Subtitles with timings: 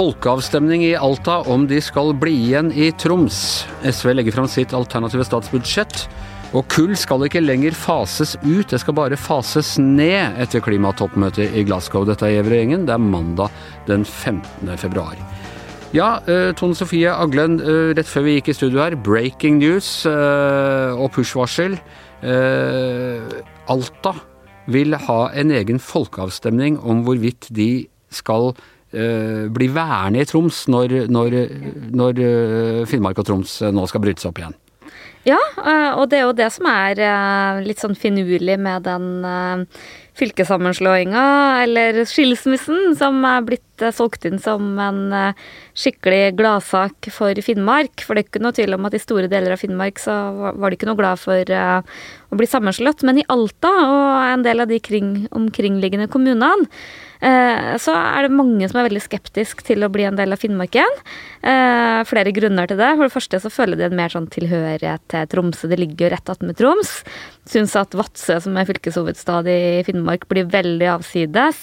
[0.00, 3.66] Folkeavstemning i Alta om de skal bli igjen i Troms.
[3.82, 6.06] SV legger fram sitt alternative statsbudsjett.
[6.56, 11.66] Og kull skal ikke lenger fases ut, det skal bare fases ned etter klimatoppmøtet i
[11.68, 12.06] Glasgow.
[12.08, 12.88] Dette er Gjæver-gjengen.
[12.88, 13.52] Det er mandag
[13.90, 14.72] den 15.
[14.80, 15.20] februar.
[15.90, 20.06] Ja, eh, Tone Sofie Aglen, eh, rett før vi gikk i studio her, breaking news
[20.06, 21.74] eh, og push-varsel.
[23.66, 24.12] Alta
[24.70, 28.52] vil ha en egen folkeavstemning om hvorvidt de skal
[28.90, 31.36] bli værende i Troms når, når,
[31.94, 32.18] når
[32.90, 34.56] Finnmark og Troms nå skal brytes opp igjen.
[35.24, 35.38] Ja,
[35.94, 37.00] og det er jo det som er
[37.64, 39.66] litt sånn finurlig med den
[40.18, 41.24] fylkessammenslåinga,
[41.62, 45.42] eller skilsmissen, som er blitt solgt inn som en eh,
[45.78, 48.04] skikkelig gladsak for Finnmark.
[48.04, 50.16] For det er ikke noe tvil om at i store deler av Finnmark så
[50.52, 53.04] var de ikke noe glad for eh, å bli sammenslått.
[53.08, 56.68] Men i Alta og en del av de kring, omkringliggende kommunene
[57.20, 60.40] Eh, så er det mange som er veldig skeptisk til å bli en del av
[60.40, 61.00] Finnmark igjen.
[62.08, 62.90] Flere grunner til det.
[62.96, 65.68] For det første så føler de en mer sånn tilhørighet til Tromsø.
[65.70, 66.94] Det ligger jo rett attmed Troms.
[67.48, 71.60] Syns at Vadsø, som er fylkeshovedstad i Finnmark, blir veldig avsides.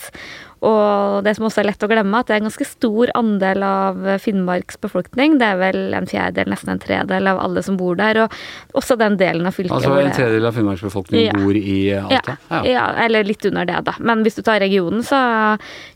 [0.66, 3.66] Og det som også er lett å glemme, at det er en ganske stor andel
[3.66, 5.38] av Finnmarks befolkning.
[5.42, 8.24] Det er vel en fjerdedel, nesten en tredel av alle som bor der.
[8.26, 11.36] Og også den delen av fylket Altså en tredjedel av Finnmarks befolkning ja.
[11.38, 12.38] bor i Alta?
[12.50, 12.86] Ja, ja.
[13.06, 13.98] eller litt under det, da.
[14.00, 15.20] Men hvis du tar regionen, så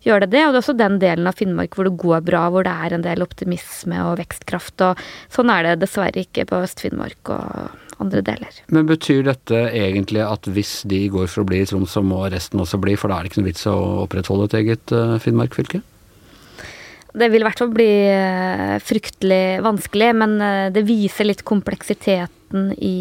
[0.06, 0.46] gjør det det.
[0.46, 2.98] Og det er også den delen av Finnmark hvor det går bra, hvor det er
[2.98, 4.78] en del optimisme og vekstkraft.
[4.86, 8.60] Og sånn er det dessverre ikke på Øst-Finnmark og andre deler.
[8.74, 12.24] Men betyr dette egentlig at hvis de går for å bli i Troms, så må
[12.34, 15.18] resten også bli, for da er det ikke noe vits å opprettholde et eget uh,
[15.22, 15.84] Finnmark-fylke?
[17.12, 22.74] Det vil i hvert fall bli uh, fryktelig vanskelig, men uh, det viser litt kompleksiteten
[22.78, 22.98] i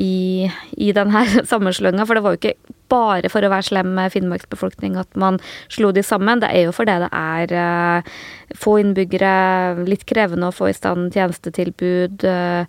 [0.00, 0.48] i,
[0.80, 2.06] i denne sammenslåinga.
[2.08, 5.40] For det var jo ikke bare for å være slem med Finnmarks befolkning at man
[5.72, 6.42] slo de sammen.
[6.42, 8.12] Det er jo fordi det er uh,
[8.58, 12.62] få innbyggere, litt krevende å få i stand tjenestetilbud uh,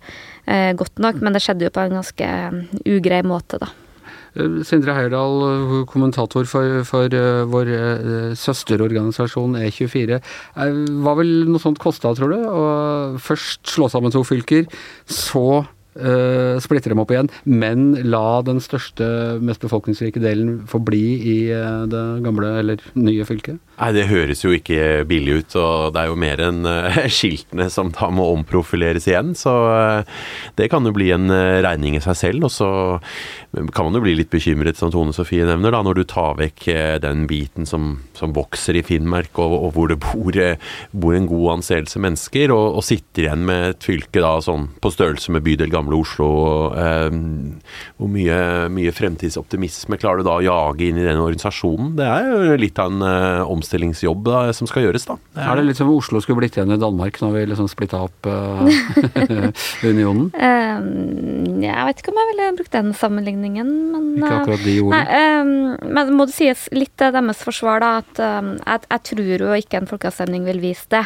[0.48, 1.22] uh, godt nok.
[1.22, 2.34] Men det skjedde jo på en ganske
[2.86, 3.72] ugrei måte, da.
[4.64, 5.42] Sindre Heierdal,
[5.90, 7.12] kommentator for, for
[7.52, 7.68] vår
[8.40, 10.22] søsterorganisasjon E24.
[10.56, 12.38] Uh, hva vil noe sånt koste, tror du?
[12.40, 12.64] Å
[13.20, 14.64] først slå sammen to fylker,
[15.04, 15.66] så
[15.98, 19.06] uh, splitter dem opp igjen, men la den største,
[19.42, 23.60] mest befolkningsrike delen forbli i uh, det gamle eller nye fylket?
[23.82, 27.66] Nei, det høres jo ikke billig ut, og det er jo mer enn uh, skiltene
[27.72, 29.34] som da må omprofileres igjen.
[29.38, 29.52] Så
[30.58, 31.26] det kan jo bli en
[31.64, 32.46] regning i seg selv.
[32.46, 32.70] Og så
[33.74, 36.68] kan man jo bli litt bekymret, som Tone Sofie nevner, da, når du tar vekk
[37.02, 40.38] den biten som, som vokser i Finnmark, og, og hvor det bor,
[40.94, 44.94] bor, en god anseelse mennesker, og, og sitter igjen med et fylke da sånn på
[44.94, 46.12] størrelse med bydel Gamle Oslo.
[46.12, 46.74] Oslo.
[46.76, 47.10] Eh,
[47.96, 48.38] hvor mye,
[48.72, 51.94] mye, fremtidsoptimisme klarer du da å jage inn i den organisasjonen?
[51.98, 55.16] Det er jo litt av en uh, omstillingsjobb da, som skal gjøres, da.
[55.32, 57.68] Det er, er, det litt som Oslo skulle blitt igjen i Danmark når vi liksom
[57.70, 58.68] splitta opp uh,
[59.90, 60.30] unionen?
[60.72, 65.00] Um, jeg vet ikke om jeg ville brukt den sammenligningen, men Ikke akkurat de ordene?
[65.02, 69.02] Nei, um, men må det sies litt til deres forsvar, da, at um, jeg, jeg,
[69.10, 71.04] tror jo ikke en folkeavstemning vil vise det.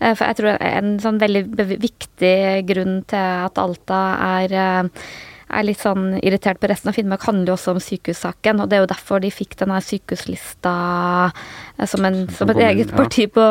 [0.00, 2.36] Uh, for jeg tror en sånn veldig viktig
[2.68, 5.08] grunn til at Alta er, eh,
[5.56, 8.62] er litt sånn irritert på resten av Finnmark, handler jo også om sykehussaken.
[8.62, 10.74] Og det er jo derfor de fikk denne sykehuslista
[11.76, 13.44] Eh, som, en, som et eget parti på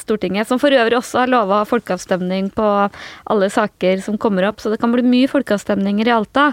[0.00, 0.48] Stortinget.
[0.48, 2.66] Som for øvrig også har lova folkeavstemning på
[3.32, 4.62] alle saker som kommer opp.
[4.62, 6.48] Så det kan bli mye folkeavstemninger i Alta.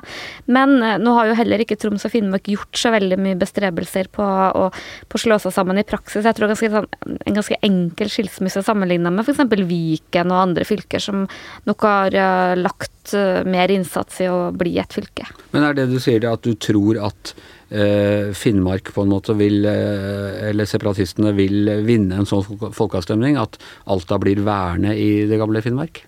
[0.45, 4.11] Men eh, nå har jo heller ikke Troms og Finnmark gjort så veldig mye bestrebelser
[4.13, 4.69] på å
[5.09, 6.25] på slå seg sammen i praksis.
[6.25, 6.89] Jeg tror ganske, sånn,
[7.23, 9.43] en ganske enkel skilsmisse sammenligna med f.eks.
[9.63, 11.23] Viken og andre fylker som
[11.67, 13.13] nok har uh, lagt
[13.47, 15.27] mer innsats i å bli et fylke.
[15.51, 17.35] Men er det du sier det at du tror at
[17.73, 23.57] Eh, Finnmark på en måte vil, eh, eller separatistene vil vinne en sånn folkeavstemning, at
[23.89, 26.03] Alta blir værende i det gamle Finnmark?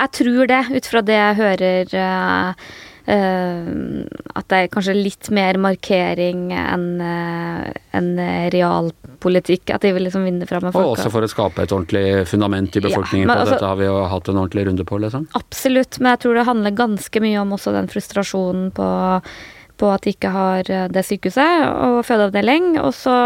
[0.00, 2.56] Jeg tror det, ut fra det jeg hører.
[3.10, 4.06] Uh,
[4.38, 8.10] at det er kanskje litt mer markering enn uh, en
[8.54, 9.72] realpolitikk.
[9.74, 10.92] At de vil liksom vinne fram med folka.
[10.92, 13.80] Og også for å skape et ordentlig fundament i befolkningen ja, på altså, dette har
[13.80, 15.26] vi jo hatt en ordentlig runde på, liksom?
[15.38, 18.90] Absolutt, men jeg tror det handler ganske mye om også den frustrasjonen på
[19.80, 22.74] på at de ikke har eh, det sykehuset og fødeavdeling.
[22.82, 23.16] Og så,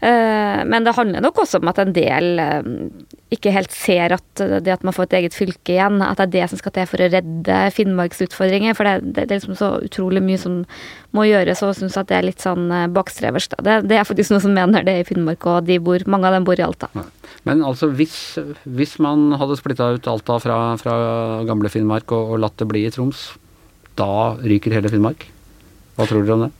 [0.00, 2.70] eh, men det handler nok også om at en del eh,
[3.34, 6.32] ikke helt ser at det at man får et eget fylke igjen, at det er
[6.34, 8.76] det som skal til for å redde Finnmarks utfordringer.
[8.78, 10.62] For det, det er liksom så utrolig mye som
[11.14, 13.50] må gjøres, og syns at det er litt sånn bakstrevers.
[13.54, 16.38] Det, det, er faktisk noen som mener det i Finnmark, og de bor, mange av
[16.38, 16.90] dem bor i Alta.
[17.44, 18.16] Men altså, hvis,
[18.64, 20.98] hvis man hadde splitta ut Alta fra, fra
[21.48, 23.32] gamle Finnmark og, og latt det bli i Troms,
[23.98, 25.28] da ryker hele Finnmark.
[25.94, 26.54] Hva tror dere om det?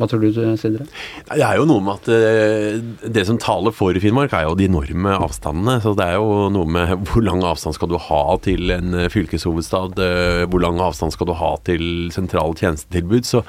[0.00, 0.86] Hva tror du, Sindre?
[1.28, 2.78] Det er jo noe med at eh,
[3.12, 5.74] det som taler for Finnmark, er jo de enorme avstandene.
[5.84, 9.10] Så det er jo noe med hvor lang avstand skal du ha til en eh,
[9.12, 10.00] fylkeshovedstad?
[10.00, 11.84] eh, Hvor lang avstand skal du ha til
[12.16, 13.28] sentrale tjenestetilbud?
[13.28, 13.44] Så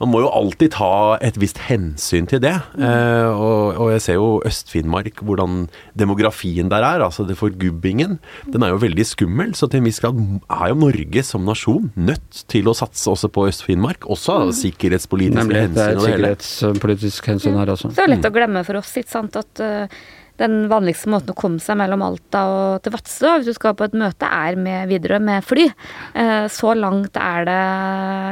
[0.00, 2.54] man må jo alltid ta et visst hensyn til det.
[2.78, 5.66] Eh, og, og jeg ser jo Øst-Finnmark, hvordan
[5.98, 7.04] demografien der er.
[7.04, 8.18] Altså det forgubbingen.
[8.52, 9.54] Den er jo veldig skummel.
[9.58, 13.30] Så til en viss grad er jo Norge som nasjon nødt til å satse også
[13.32, 14.08] på Øst-Finnmark.
[14.10, 17.92] Også av sikkerhetspolitiske Nemlig, det er hensyn et sikkerhetspolitisk hensyn her også.
[17.94, 20.02] Det er lett å glemme for oss, ikke sant, at uh,
[20.42, 23.86] den vanligste måten å komme seg mellom Alta og til Vadsø hvis du skal på
[23.88, 25.68] et møte, er med Widerøe med fly.
[26.18, 27.60] Eh, så langt er det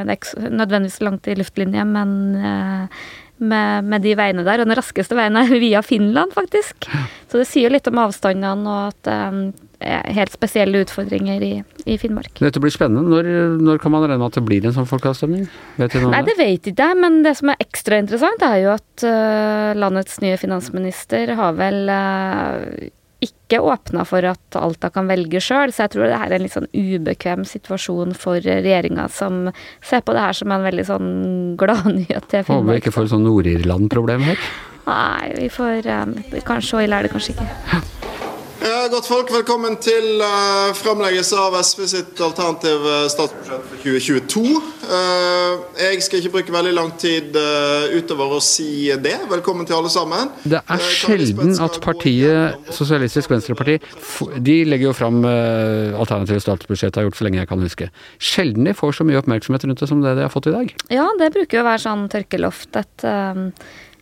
[0.07, 3.03] Det er ikke nødvendigvis langt i luftlinje, men eh,
[3.41, 4.63] med, med de veiene der.
[4.63, 6.89] Og den raskeste veien er via Finland, faktisk.
[7.31, 9.11] Så det sier litt om avstandene og at
[9.81, 11.53] det er helt spesielle utfordringer i,
[11.89, 12.35] i Finnmark.
[12.43, 13.09] Dette blir spennende.
[13.09, 13.29] Når,
[13.65, 15.47] når kan man regne med at det blir en sånn folkeavstemning?
[15.81, 18.59] Vet du noe Nei, det vet ikke jeg, men det som er ekstra interessant, er
[18.61, 25.09] jo at uh, landets nye finansminister har vel øh, ikke åpna for at Alta kan
[25.11, 29.07] velge sjøl, så jeg tror det her er en litt sånn ubekvem situasjon for regjeringa,
[29.13, 29.51] som
[29.85, 31.13] ser på det her som en veldig sånn
[31.61, 34.51] gladnyhet til Håper vi ikke får sånn Nord-Irland-problem her.
[34.89, 36.17] Nei, vi får um,
[36.49, 37.83] kanskje og ille er det kanskje ikke.
[38.61, 44.43] Ja, godt folk, velkommen til uh, fremleggelse av SV sitt alternative statsbudsjett for 2022.
[44.85, 49.15] Uh, jeg skal ikke bruke veldig lang tid uh, utover å si det.
[49.33, 50.29] Velkommen til alle sammen.
[50.45, 56.45] Det er Eh, sjelden at partiet Sosialistisk Venstreparti f- De legger jo fram uh, alternative
[56.45, 57.89] statsbudsjett, har gjort så lenge jeg kan huske.
[58.21, 60.75] Sjelden de får så mye oppmerksomhet rundt det som det de har fått i dag.
[60.93, 63.47] Ja, det bruker jo å være sånn tørkeloft at eh,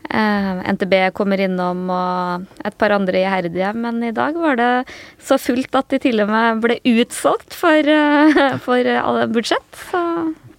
[0.09, 4.73] NTB kommer innom og et par andre iherdige, men i dag var det
[5.21, 9.69] så fullt at de til og med ble utsolgt for, eh, for alle budsjett.
[9.91, 10.03] Så,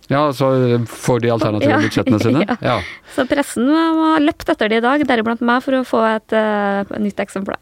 [0.10, 0.48] Ja, så
[0.90, 2.46] får de alternative Ja, budsjettene sine.
[2.50, 2.56] ja.
[2.66, 2.78] Ja.
[3.14, 6.98] så pressen har løpt etter det i dag, deriblant meg, for å få et uh,
[6.98, 7.62] nytt eksemplar.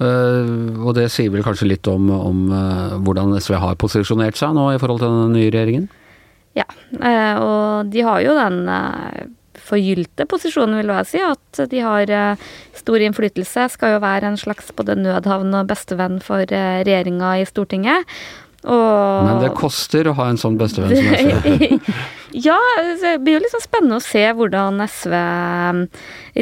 [0.00, 4.56] Uh, og det sier vel kanskje litt om, om uh, hvordan SV har posisjonert seg
[4.56, 5.90] nå i forhold til den nye regjeringen?
[6.52, 6.66] Ja,
[7.00, 9.11] eh, og de har jo den eh,
[9.66, 13.68] forgylte posisjonen, vil jeg si, at de har eh, stor innflytelse.
[13.74, 18.08] Skal jo være en slags både nødhavn og bestevenn for eh, regjeringa i Stortinget.
[18.62, 21.78] Og Men det koster å ha en sånn bestevenn som SV.
[22.32, 22.58] ja,
[23.00, 25.14] det blir jo liksom spennende å se hvordan SV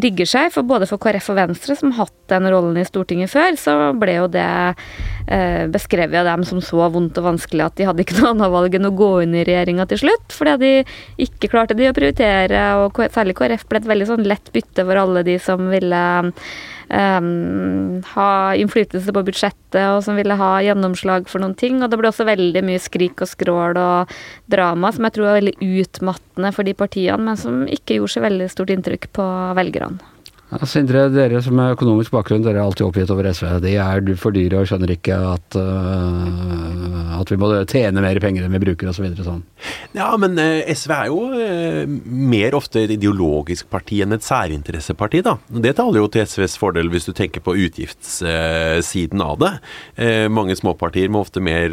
[0.05, 0.53] rigger seg.
[0.55, 3.77] For både for KrF og Venstre, som har hatt den rollen i Stortinget før, så
[3.99, 4.47] ble jo det
[5.27, 8.55] eh, beskrevet av dem som så vondt og vanskelig at de hadde ikke noe annet
[8.55, 10.37] valg enn å gå inn i regjeringa til slutt.
[10.37, 10.75] Fordi de
[11.27, 15.03] ikke klarte de å prioritere, og særlig KrF ble et veldig sånn lett bytte for
[15.03, 16.05] alle de som ville
[16.91, 21.81] um, ha innflytelse på budsjettet, og som ville ha gjennomslag for noen ting.
[21.83, 24.15] Og det ble også veldig mye skrik og skrål og
[24.51, 28.25] drama, som jeg tror er veldig utmattende for de partiene, men som ikke gjorde så
[28.25, 29.27] veldig stort inntrykk på
[29.59, 29.99] velgerne.
[30.51, 33.47] Sindre, dere som har økonomisk bakgrunn, dere er alltid oppgitt over SV.
[33.63, 38.47] De er for dyre og skjønner ikke at, uh, at vi må tjene mer penger
[38.49, 39.07] enn vi bruker osv.
[39.15, 39.45] Så sånn.
[39.95, 45.23] Ja, men uh, SV er jo uh, mer ofte et ideologisk parti enn et særinteresseparti,
[45.29, 45.37] da.
[45.55, 49.53] Det taler jo til SVs fordel hvis du tenker på utgiftssiden av det.
[50.33, 51.71] Mange småpartier må ofte mer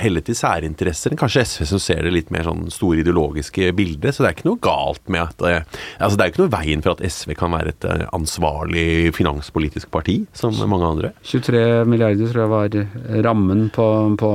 [0.00, 4.16] helle til særinteresser enn kanskje SV som ser det litt mer sånn store ideologiske bildet.
[4.16, 6.82] Så det er ikke noe galt med at Altså det er jo ikke noe veien
[6.82, 11.12] for at SV kan være et ansvarlig finanspolitisk parti, som mange andre.
[11.26, 13.86] 23 milliarder tror jeg var rammen på,
[14.20, 14.32] på,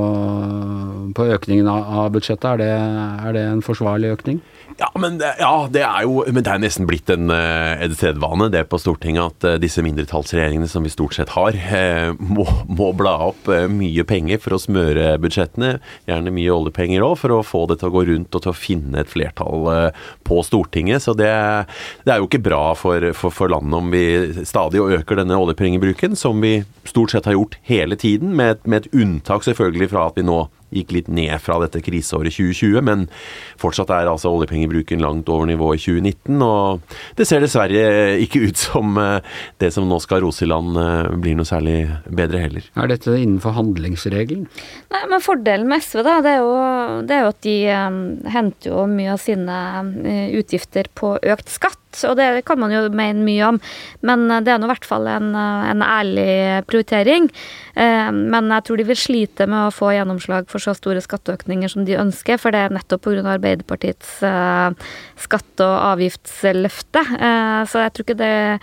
[1.17, 2.49] på økningen av, budsjettet.
[2.53, 2.71] Er det,
[3.27, 4.41] er det en forsvarlig økning?
[4.79, 8.47] Ja, men ja, det er jo Men det er nesten blitt en, eh, en sedvane
[8.53, 12.91] det på Stortinget at eh, disse mindretallsregjeringene som vi stort sett har, eh, må, må
[12.97, 15.73] bla opp eh, mye penger for å smøre budsjettene.
[16.09, 18.57] Gjerne mye oljepenger òg, for å få det til å gå rundt og til å
[18.57, 21.05] finne et flertall eh, på Stortinget.
[21.05, 21.31] Så det,
[22.05, 24.05] det er jo ikke bra for, for, for landet om vi
[24.47, 28.97] stadig øker denne oljepengebruken, som vi stort sett har gjort hele tiden, med, med et
[29.03, 33.07] unntak selvfølgelig fra at vi nå gikk litt ned fra dette kriseåret 2020, men
[33.61, 36.41] fortsatt er altså oljepengebruken langt over nivået i 2019.
[36.45, 37.83] Og det ser dessverre
[38.23, 39.19] ikke ut som eh,
[39.61, 42.71] det som nå skal rose i land, eh, blir noe særlig bedre heller.
[42.79, 44.47] Er dette innenfor handlingsregelen?
[44.93, 46.55] Nei, men Fordelen med SV da, det er jo,
[47.07, 48.01] det er jo at de um,
[48.31, 49.59] henter jo mye av sine
[50.39, 51.80] utgifter på økt skatt.
[52.07, 53.59] Og det kan man jo mene mye om,
[54.07, 56.29] men eh, det er nå i hvert fall en, eh, en ærlig
[56.69, 57.29] prioritering.
[57.75, 61.71] Eh, Men jeg tror de vil slite med å få gjennomslag for så store skatteøkninger
[61.71, 63.21] som de ønsker, for det er nettopp pga.
[63.31, 64.19] Arbeiderpartiets
[65.17, 67.03] skatte- og avgiftsløfte.
[67.69, 68.59] Så jeg tror ikke det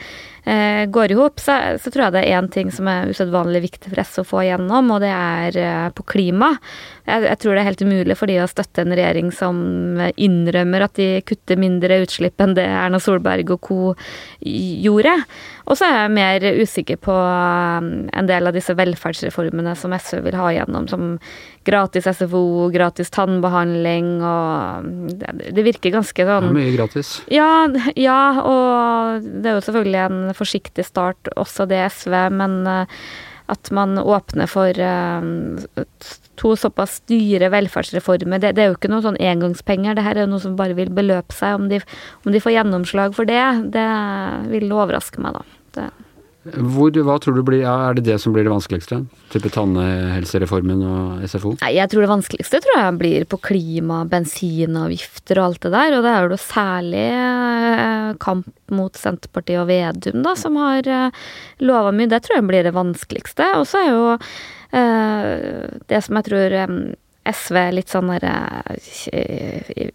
[0.49, 3.63] eh, går i hop, så, så, tror jeg det er én ting som er usedvanlig
[3.67, 6.55] viktig for SV å få igjennom, og det er eh, på klima.
[7.05, 9.61] Jeg, jeg, tror det er helt umulig for de å støtte en regjering som
[10.17, 13.95] innrømmer at de kutter mindre utslipp enn det Erna Solberg og co.
[14.43, 15.19] gjorde.
[15.69, 20.23] Og så er jeg mer usikker på um, en del av disse velferdsreformene som SV
[20.25, 21.11] vil ha igjennom, som
[21.69, 27.13] gratis SFO, gratis tannbehandling og um, Det, det virker ganske sånn Det er mye gratis.
[27.33, 27.51] Ja,
[27.97, 33.03] ja, og det er jo selvfølgelig en forsiktig start, også det SV, men uh,
[33.49, 35.85] at man åpner for uh,
[36.39, 38.43] to såpass dyre velferdsreformer.
[38.43, 40.77] Det, det, er jo ikke noe sånn engangspenger, det her er jo noe som bare
[40.79, 41.57] vil beløpe seg.
[41.59, 41.81] Om de,
[42.25, 43.43] om de får gjennomslag for det,
[43.75, 43.89] det
[44.53, 45.63] vil overraske meg, da.
[45.79, 45.89] Det.
[46.47, 49.01] Hvor, hva tror du blir, Er det det som blir det vanskeligste?
[49.33, 51.57] Type tannhelsereformen og SFO?
[51.61, 55.97] Nei, Jeg tror det vanskeligste tror jeg blir på klima, bensinavgifter og alt det der.
[55.99, 61.27] Og det er jo særlig eh, kamp mot Senterpartiet og Vedum da, som har eh,
[61.61, 62.11] lova mye.
[62.11, 63.51] Det tror jeg blir det vanskeligste.
[63.59, 66.59] Og så er jo øh, det som jeg tror
[67.29, 68.79] SV litt sånn der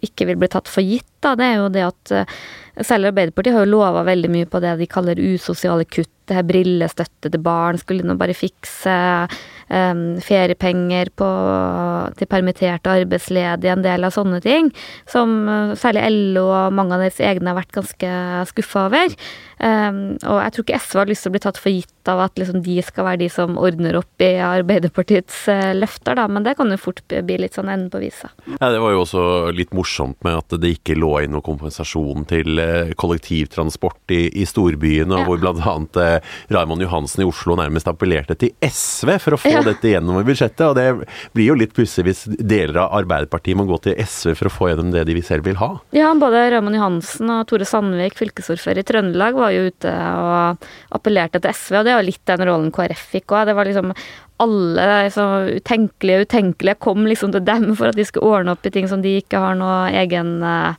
[0.06, 2.12] ikke vil bli tatt for gitt, da, det er jo det at
[2.86, 6.13] selv Arbeiderpartiet har jo lova veldig mye på det de kaller usosiale kutt.
[6.24, 8.94] Det her brillestøtte til barn skulle nå bare fikse.
[9.74, 11.26] Um, feriepenger på,
[12.14, 14.68] til permitterte arbeidsledige, en del av sånne ting.
[15.10, 16.04] Som uh, særlig
[16.36, 18.10] LO og mange av deres egne har vært ganske
[18.52, 19.16] skuffa over.
[19.58, 22.20] Um, og jeg tror ikke SV har lyst til å bli tatt for gitt av
[22.26, 26.28] at liksom, de skal være de som ordner opp i Arbeiderpartiets uh, løfter, da.
[26.30, 28.30] Men det kan jo fort bli litt sånn enden på visa.
[28.58, 29.24] Ja, det var jo også
[29.56, 34.46] litt morsomt med at det ikke lå inn noe kompensasjon til uh, kollektivtransport i, i
[34.48, 35.26] storbyene, ja.
[35.26, 36.20] hvor bl.a.
[36.54, 39.63] Raymond Johansen i Oslo nærmest appellerte til SV for å få ja.
[39.66, 40.64] Dette gjennom i budsjettet.
[40.68, 40.86] Og det
[41.36, 44.70] blir jo litt pussig hvis deler av Arbeiderpartiet må gå til SV for å få
[44.70, 45.70] gjennom det de selv vil ha.
[45.96, 51.42] Ja, både Raymond Johansen og Tore Sandvik, fylkesordfører i Trøndelag, var jo ute og appellerte
[51.42, 53.48] til SV, og det var litt den rollen KrF fikk òg.
[53.48, 53.94] Det var liksom
[54.42, 58.72] alle liksom, utenkelige utenkelige kom liksom til dem for at de skulle ordne opp i
[58.74, 60.74] ting som de ikke har noe egen uh,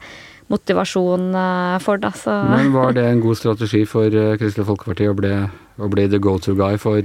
[0.51, 2.01] motivasjon uh, for.
[2.01, 2.35] Da, så.
[2.51, 5.33] Men var det en god strategi for uh, Kristelig Folkeparti å bli,
[5.79, 6.99] å bli the go to guy for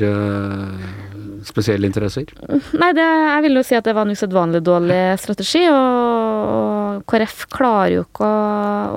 [1.49, 2.31] spesielle interesser?
[2.79, 5.65] Nei, det, jeg vil jo si at det var en usedvanlig dårlig strategi.
[5.73, 8.41] Og, KrF klarer jo ikke å,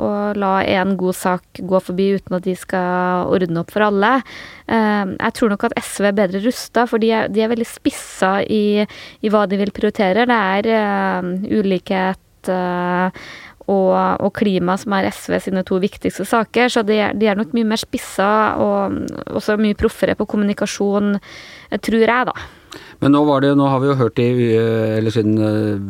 [0.03, 0.09] å
[0.39, 4.15] la en god sak gå forbi uten at de skal ordne opp for alle.
[4.67, 7.69] Eh, jeg tror nok at SV er bedre rusta, for de er, de er veldig
[7.69, 10.27] spissa i, i, hva de vil prioritere.
[10.29, 13.25] Det er uh, ulikhet uh,
[13.67, 13.93] og,
[14.23, 16.71] og, klima som er SV sine to viktigste saker.
[16.73, 18.99] Så de er, de er nok mye mer spissa og
[19.33, 21.15] også mye proffere på kommunikasjon,
[21.83, 22.35] tror jeg, da.
[23.03, 25.81] Men nå, det, nå, har vi jo hørt i, eller siden eh,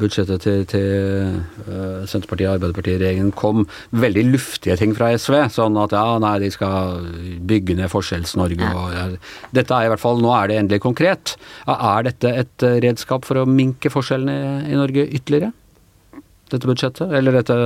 [0.00, 5.36] budsjettet til, til uh, Senterpartiet og Arbeiderpartiet-regjeringen kom, veldig luftige ting fra SV.
[5.52, 7.08] Sånn at ja, nei, de skal
[7.50, 9.06] bygge ned Forskjells-Norge og ja,
[9.56, 11.34] Dette er i hvert fall Nå er det endelig konkret.
[11.70, 15.52] Er dette et redskap for å minke forskjellene i, i Norge ytterligere?
[16.50, 17.12] Dette budsjettet?
[17.12, 17.56] Eller dette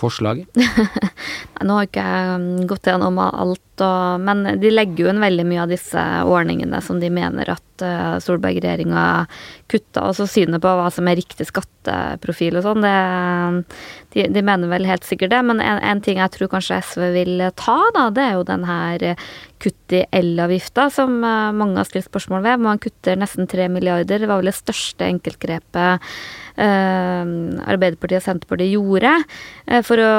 [0.00, 0.60] forslaget?
[1.66, 5.46] Nå har ikke jeg um, gått gjennom alt, og, men de legger jo inn veldig
[5.48, 9.04] mye av disse ordningene som de mener at uh, Solberg-regjeringa
[9.70, 10.08] kutta.
[10.16, 12.86] Så synet på hva som er riktig skatteprofil og sånn,
[14.16, 15.42] de, de, mener vel helt sikkert det.
[15.46, 18.66] Men en, en, ting jeg tror kanskje SV vil ta, da, det er jo den
[18.68, 19.06] her
[19.60, 22.64] kutt i elavgifta, som uh, mange har stilt spørsmål ved.
[22.64, 24.22] Man kutter nesten tre milliarder.
[24.22, 26.06] Det var vel det største enkeltgrepet
[26.60, 27.24] uh,
[27.70, 29.12] Arbeiderpartiet og Senterpartiet gjorde
[29.66, 30.10] eh, for å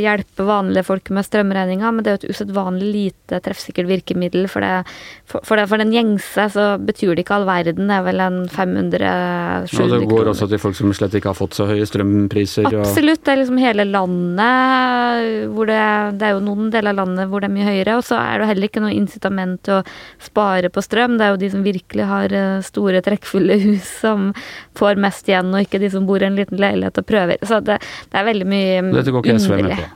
[0.00, 4.48] hjelpe vanlige folk med strømregninga, men det er jo et usedvanlig lite treffsikkert virkemiddel.
[4.50, 4.82] For, det,
[5.30, 8.22] for, for, det, for, den gjengse så betyr det ikke all verden, det er vel
[8.24, 9.94] en 500-700 kroner.
[9.94, 12.68] Og det går også til folk som slett ikke har fått så høye strømpriser?
[12.72, 15.80] Absolutt, det er liksom hele landet hvor det,
[16.18, 18.42] det er jo noen deler av landet hvor det er mye høyere, og så er
[18.42, 19.82] det heller ikke noe incitament til å
[20.22, 21.18] spare på strøm.
[21.18, 24.30] Det er jo de som virkelig har eh, store, trekkfulle hus som
[24.78, 27.42] får mest igjen, og ikke de som bor i en liten leilighet og prøver.
[27.48, 27.78] Så det,
[28.12, 29.01] det er veldig mye.
[29.02, 29.90] Dette går ikke SV med på?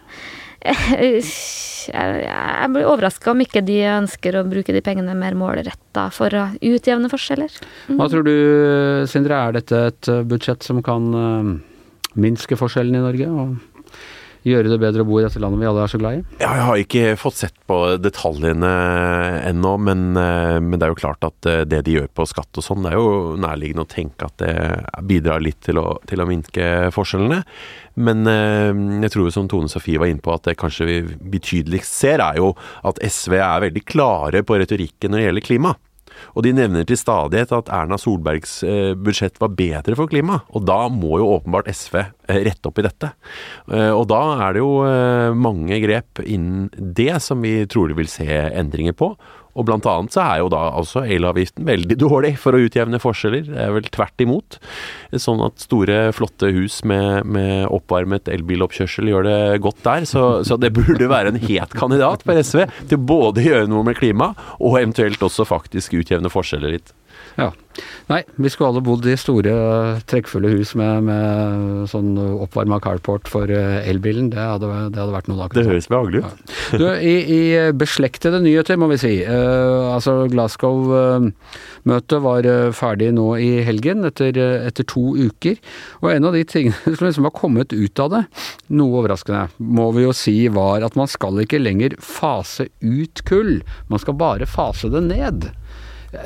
[1.87, 6.49] Jeg, blir overraska om ikke de ønsker å bruke de pengene mer målretta for å
[6.59, 7.53] utjevne forskjeller.
[7.87, 8.01] Mm.
[8.01, 8.35] Hva tror du,
[9.07, 11.53] Sindre, er dette et budsjett som kan uh,
[12.19, 13.31] minske forskjellene i Norge?
[13.31, 13.77] og
[14.47, 16.25] gjøre det bedre å bo i dette landet vi alle er så glad i?
[16.39, 18.71] Ja, jeg har ikke fått sett på detaljene
[19.49, 22.61] ennå, men, eh, men, det er jo klart at eh, det de gjør på skatt
[22.61, 24.55] og sånn, det er jo nærliggende å tenke at det
[25.09, 27.43] bidrar litt til å, til å minke forskjellene.
[27.97, 28.77] Men eh,
[29.07, 31.01] jeg tror som Tone Sofie var inne på, at det kanskje vi,
[31.37, 32.53] betydeligst ser, er jo
[32.87, 35.75] at SV er veldig klare på retorikken når det gjelder klima.
[36.33, 40.65] Og de nevner til stadighet at Erna Solbergs eh, budsjett var bedre for klima, og
[40.69, 43.13] da må jo åpenbart SV eh, rette opp i dette.
[43.67, 44.71] Og da er det jo
[45.37, 49.11] mange grep innen det som vi trolig vil se endringer på.
[49.57, 53.49] Og blant annet så er jo da altså elavgiften veldig dårlig for å utjevne forskjeller.
[53.49, 54.59] Det er vel tvert imot.
[55.17, 60.07] Sånn at store, flotte hus med, med oppvarmet elbiloppkjørsel gjør det godt der.
[60.09, 63.87] Så, så det burde være en het kandidat for SV til både å gjøre noe
[63.87, 66.95] med klima, og eventuelt også faktisk utjevne forskjeller litt.
[67.37, 67.53] Ja.
[68.09, 69.53] Nei, vi skulle alle bodd i store,
[70.09, 74.31] trekkfulle hus med, med sånn oppvarma carport for eh, elbilen.
[74.33, 75.49] Det hadde, det hadde vært noe da.
[75.53, 76.55] Det høres behagelig ut.
[76.73, 76.79] Ja.
[76.81, 77.41] Du, i, I
[77.77, 79.13] beslektede nyheter, må vi si.
[79.27, 84.39] Uh, altså Glasgow-møtet var uh, ferdig nå i helgen, etter,
[84.71, 85.61] etter, to uker.
[86.01, 88.25] Og en av de tingene som liksom har kommet ut av det,
[88.73, 93.59] noe overraskende, må vi jo si var at man skal ikke lenger fase ut kull.
[93.93, 95.51] Man skal bare fase det ned.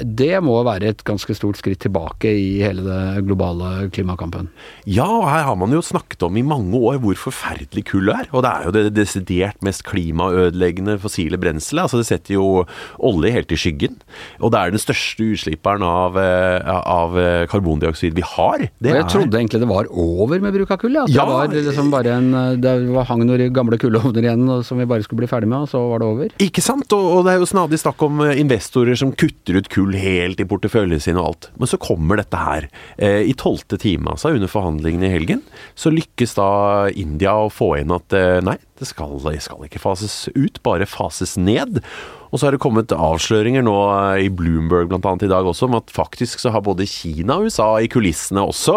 [0.05, 4.51] Det må være et ganske stort skritt tilbake i hele det globale klimakampen.
[4.89, 8.29] Ja, og her har man jo snakket om i mange år hvor forferdelig kull er.
[8.33, 11.87] Og det er jo det desidert mest klimaødeleggende fossile brenselet.
[11.87, 12.65] Altså det setter jo
[12.99, 13.99] olje helt i skyggen.
[14.41, 17.17] Og det er den største utslipperen av, eh, av
[17.51, 18.67] karbondioksid vi har.
[18.79, 19.11] Det og jeg er...
[19.15, 20.99] trodde egentlig det var over med bruk av kull.
[21.03, 21.25] At ja.
[21.25, 22.31] Det var liksom bare en
[22.61, 22.73] Det
[23.09, 26.03] hang noen gamle kullovner igjen som vi bare skulle bli ferdig med, og så var
[26.03, 26.35] det over.
[26.43, 26.93] Ikke sant.
[26.97, 29.97] Og, og det er jo snadig snakk om eh, investorer som kutter ut kull kull
[29.97, 31.51] helt i porteføljen sin og alt.
[31.57, 32.69] Men så kommer dette her.
[32.99, 35.43] Eh, I tolvte time, altså, under forhandlingene i helgen,
[35.75, 36.51] så lykkes da
[36.93, 41.37] India å få inn at eh, nei, det skal, skal ikke fases ut, bare fases
[41.41, 41.83] ned.
[42.31, 45.67] Og så har det kommet avsløringer nå eh, i Bloomberg blant annet i dag også,
[45.69, 48.77] om at faktisk så har både Kina og USA i kulissene også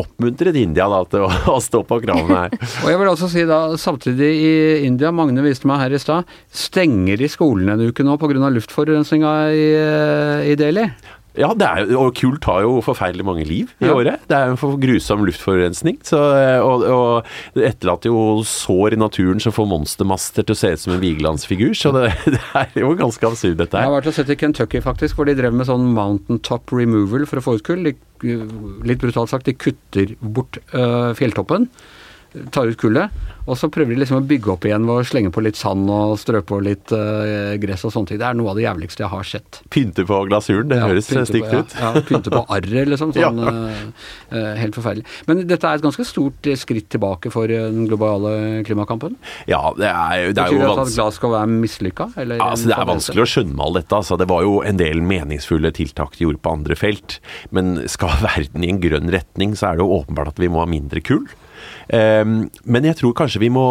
[0.00, 2.56] oppmuntret India da til å, stå på kravene her.
[2.84, 4.54] og jeg vil også si da, samtidig i
[4.88, 8.52] India, Magne viste meg her i stad, stenger de skolene en uke nå pga.
[8.52, 10.88] luftforurensninga i, eh, i Delhi.
[11.34, 13.94] Ja, er, og kull tar jo forferdelig mange liv i ja.
[13.96, 14.22] året.
[14.30, 15.98] Det er en for grusom luftforurensning.
[16.06, 16.20] Så,
[16.62, 20.84] og, og, det etterlater jo sår i naturen som får monstermaster til å se ut
[20.84, 21.74] som en Vigelandsfigur.
[21.78, 23.88] Så det, det, er jo ganske absurd, dette her.
[23.88, 27.26] Jeg har vært og sett i Kentucky, faktisk, hvor de drev med sånn mountaintop removal
[27.30, 27.90] for å få ut kull.
[27.90, 28.38] De,
[28.86, 31.68] litt brutalt sagt, de kutter bort øh, fjelltoppen
[32.54, 35.30] tar ut kullet, og så prøver de liksom å bygge opp igjen ved å slenge
[35.34, 38.20] på litt sand og strø på litt uh, gress og sånne ting.
[38.22, 39.60] Det er noe av det jævligste jeg har sett.
[39.74, 41.76] Pynte på glasuren, det ja, høres stygt ut.
[41.78, 43.12] Ja, pynte på arret, liksom.
[43.24, 45.04] Sånn, uh, helt forferdelig.
[45.28, 49.18] Men dette er et ganske stort skritt tilbake for den globale klimakampen?
[49.50, 50.88] Ja, det er, det er jo vanskelig.
[50.88, 52.08] at Glasgow er mislykka?
[52.16, 53.30] Ja, altså, det er vanskelig å
[53.64, 54.00] alt dette.
[54.00, 57.20] Altså, det var jo en del meningsfulle tiltak de gjorde på andre felt.
[57.54, 60.64] Men skal verden i en grønn retning, så er det jo åpenbart at vi må
[60.64, 61.26] ha mindre kull.
[61.92, 63.66] Ehm, men jeg tror kanskje vi må,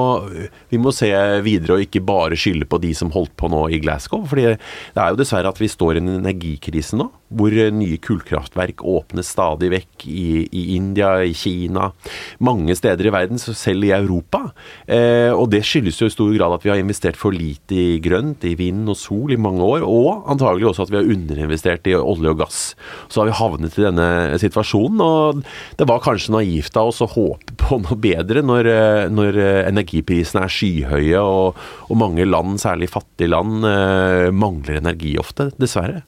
[0.69, 1.09] vi må, se
[1.45, 4.25] videre og ikke bare skylde på de som holdt på nå i Glasgow.
[4.29, 8.83] fordi det er jo dessverre at vi står i en energikrise nå, hvor nye kullkraftverk
[8.85, 11.89] åpnes stadig vekk i, i India, i Kina,
[12.43, 14.43] mange steder i verden, selv i Europa.
[14.85, 17.97] Eh, og det skyldes jo i stor grad at vi har investert for lite i
[18.03, 21.89] grønt, i vind og sol i mange år, og antagelig også at vi har underinvestert
[21.89, 22.61] i olje og gass.
[23.09, 24.09] Så har vi havnet i denne
[24.41, 25.43] situasjonen, og
[25.79, 29.61] det var kanskje naivt av oss å håpe på noe bedre når, eh, når eh,
[29.69, 36.03] energiprisene er skyhøye og, og, mange land, særlig fattige land, eh, mangler energi ofte, dessverre.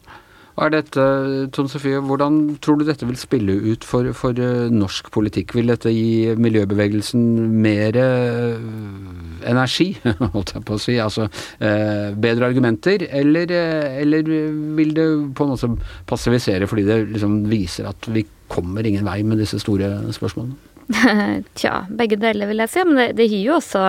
[0.55, 1.05] Er dette,
[1.51, 4.37] Tone Sofie, Hvordan tror du dette vil spille ut for, for
[4.71, 5.51] norsk politikk?
[5.57, 7.25] Vil dette gi miljøbevegelsen
[7.59, 7.97] mer
[9.51, 9.89] energi,
[10.37, 11.27] holdt jeg på å si, altså
[11.59, 13.51] bedre argumenter, eller,
[13.99, 14.31] eller
[14.79, 15.73] vil det på en måte
[16.07, 20.64] passivisere fordi det liksom viser at vi kommer ingen vei med disse store spørsmålene?
[21.59, 22.85] Tja, begge deler vil jeg si.
[22.87, 23.85] Men det, det gir jo også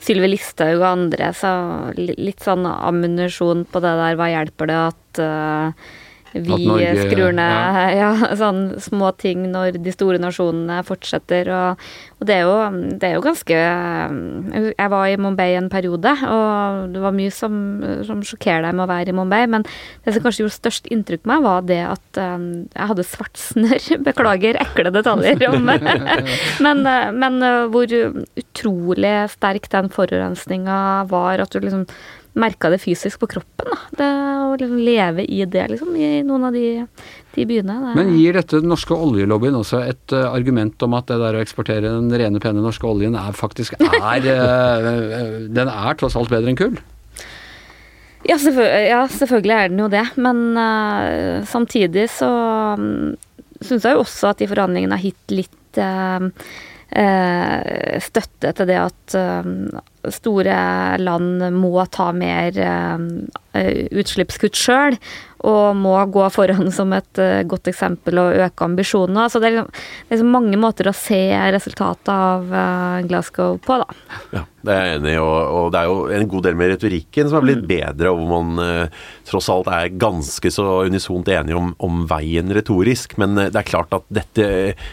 [0.00, 1.52] Sylvi Listhaug og andre så
[1.98, 4.16] litt sånn ammunisjon på det der.
[4.18, 5.90] Hva hjelper det at uh,
[6.32, 7.86] vi Norge, skrur ned ja.
[7.96, 8.10] ja.
[8.38, 11.50] sånn små ting når de store nasjonene fortsetter.
[11.50, 11.88] Og,
[12.20, 12.56] og det, er jo,
[12.92, 13.58] det, er jo, ganske
[14.70, 17.56] Jeg var i Mumbai en periode, og det var mye som,
[18.06, 19.42] som sjokkerer deg med å være i Mumbai.
[19.50, 19.66] Men
[20.04, 23.40] det som kanskje gjorde størst inntrykk på meg, var det at um, jeg hadde svart
[23.40, 23.90] snørr.
[24.10, 25.66] Beklager ekle detaljer om
[26.64, 26.86] men,
[27.18, 31.42] men hvor utrolig sterk den forurensninga var.
[31.42, 31.86] At du liksom
[32.38, 33.70] merka det fysisk på kroppen.
[33.70, 33.78] Da.
[33.98, 34.08] Det
[34.50, 36.84] Å leve i det, liksom, i noen av de,
[37.36, 37.76] de byene.
[37.84, 37.94] Det.
[37.98, 41.42] Men gir dette den norske oljelobbyen også et uh, argument om at det der å
[41.42, 44.88] eksportere den rene, pene norske oljen er faktisk er uh,
[45.60, 46.80] Den er tross alt bedre enn kull?
[48.26, 50.06] Ja, selvfølgelig, ja, selvfølgelig er den jo det.
[50.20, 52.30] Men uh, samtidig så
[52.78, 53.14] um,
[53.62, 55.56] syns jeg jo også at de forhandlingene har gitt litt
[58.02, 59.14] støtte til det at
[60.08, 60.56] store
[61.00, 64.96] land må ta mer eh, utslippskutt sjøl,
[65.40, 69.26] og må gå foran som et uh, godt eksempel og øke ambisjonene.
[69.32, 69.58] Så det er,
[70.10, 71.20] liksom, er mange måter å se
[71.54, 72.50] resultatet av
[73.08, 74.18] Glasgow på, da.
[74.36, 77.30] Ja, det er jeg enig i, og, det er jo en god del med retorikken
[77.30, 77.70] som har blitt mm.
[77.70, 78.90] bedre, og hvor man
[79.26, 83.16] tross alt er ganske så unisont enige om, om, veien retorisk.
[83.20, 84.46] Men det er klart at dette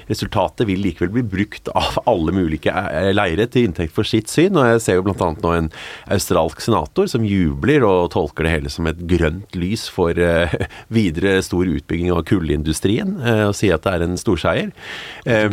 [0.07, 2.73] resultatet vil likevel bli brukt av alle mulige
[3.11, 5.31] leire til inntekt for sitt syn, og jeg ser jo bl.a.
[5.37, 5.71] nå en
[6.13, 10.17] australsk senator som jubler og tolker det hele som et grønt lys for
[10.97, 14.73] videre stor utbygging av kullindustrien eh, og sier at det er en storseier.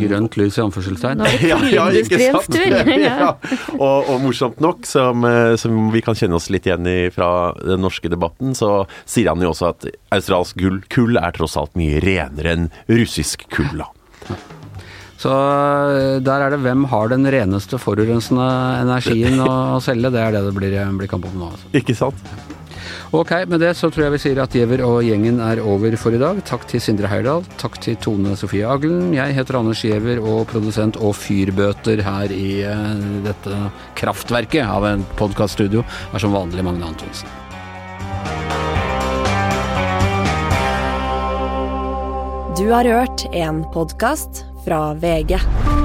[0.00, 1.24] Grønt lys i anførselstegn.
[1.44, 2.57] Ja, ja, ikke sant?
[3.04, 3.35] ja.
[3.76, 7.52] Og, og, morsomt nok, som, eh, som, vi kan kjenne oss litt igjen i fra
[7.61, 11.76] den norske debatten, så sier han jo også at australsk gull, kull er tross alt
[11.78, 13.83] mye renere enn russisk kull.
[13.83, 13.90] da.
[15.20, 18.48] Så eh, der er det hvem har den reneste forurensende
[18.83, 20.12] energien å selge.
[20.14, 21.55] Det er det det blir, blir kamp om nå.
[21.55, 21.72] Altså.
[21.83, 22.35] Ikke sant?
[23.14, 26.16] Ok, med det så tror jeg vi sier at Giæver og gjengen er over for
[26.16, 26.40] i dag.
[26.48, 29.12] Takk til Sindre Heyerdahl, takk til Tone Sofie Aglen.
[29.14, 33.61] Jeg heter Anders Giæver og produsent og fyrbøter her i uh, dette
[34.00, 37.31] kraftverket av en podkaststudio er som vanlig Magne Antonsen.
[42.59, 45.84] Du har hørt en podkast fra VG.